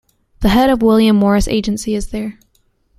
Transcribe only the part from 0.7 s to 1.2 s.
of the William